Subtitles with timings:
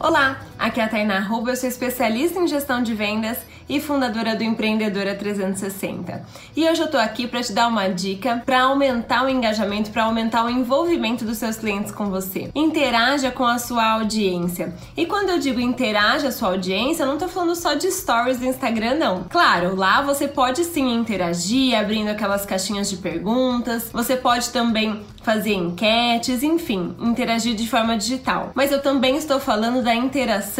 [0.00, 4.36] Olá, aqui é a Tainá Ruba, eu sou especialista em gestão de vendas e fundadora
[4.36, 6.26] do Empreendedora 360.
[6.54, 10.04] E hoje eu tô aqui para te dar uma dica para aumentar o engajamento, para
[10.04, 12.50] aumentar o envolvimento dos seus clientes com você.
[12.54, 14.74] Interaja com a sua audiência.
[14.94, 18.38] E quando eu digo interaja a sua audiência, eu não tô falando só de stories
[18.38, 19.24] do Instagram, não.
[19.24, 23.90] Claro, lá você pode sim interagir, abrindo aquelas caixinhas de perguntas.
[23.92, 28.50] Você pode também fazer enquetes, enfim, interagir de forma digital.
[28.54, 30.57] Mas eu também estou falando da interação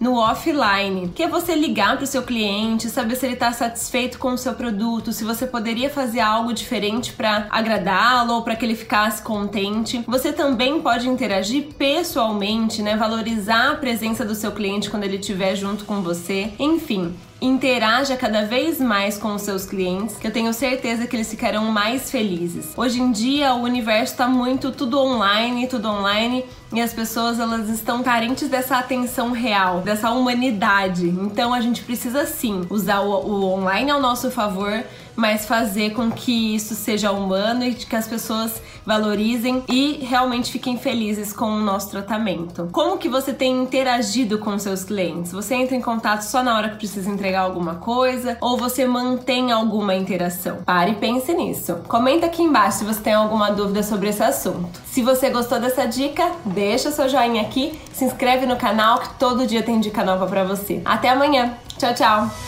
[0.00, 4.18] no offline, que é você ligar para o seu cliente, saber se ele está satisfeito
[4.18, 8.64] com o seu produto, se você poderia fazer algo diferente para agradá-lo ou para que
[8.64, 10.04] ele ficasse contente.
[10.06, 12.96] Você também pode interagir pessoalmente, né?
[12.96, 16.52] Valorizar a presença do seu cliente quando ele estiver junto com você.
[16.58, 21.30] Enfim, interaja cada vez mais com os seus clientes, que eu tenho certeza que eles
[21.30, 22.72] ficarão mais felizes.
[22.76, 27.68] Hoje em dia o universo está muito tudo online, tudo online e as pessoas elas
[27.68, 31.06] estão carentes dessa atenção real, dessa humanidade.
[31.06, 34.82] Então a gente precisa sim usar o, o online ao nosso favor,
[35.14, 40.76] mas fazer com que isso seja humano e que as pessoas valorizem e realmente fiquem
[40.76, 42.68] felizes com o nosso tratamento.
[42.72, 45.32] Como que você tem interagido com seus clientes?
[45.32, 49.50] Você entra em contato só na hora que precisa entregar alguma coisa ou você mantém
[49.50, 50.58] alguma interação?
[50.64, 51.80] Pare e pense nisso.
[51.88, 54.80] Comenta aqui embaixo se você tem alguma dúvida sobre esse assunto.
[54.86, 59.46] Se você gostou dessa dica, deixa seu joinha aqui, se inscreve no canal que todo
[59.46, 60.80] dia tem dica nova para você.
[60.84, 61.54] Até amanhã.
[61.76, 62.43] Tchau, tchau.